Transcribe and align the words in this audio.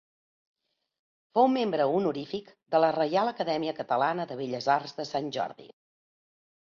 Fou 1.37 1.49
membre 1.57 1.85
honorífic 1.97 2.49
de 2.75 2.81
la 2.85 2.89
Reial 2.97 3.33
Acadèmia 3.35 3.77
Catalana 3.83 4.27
de 4.33 4.39
Belles 4.43 4.71
Arts 4.79 4.97
de 5.01 5.07
Sant 5.15 5.33
Jordi. 5.37 5.69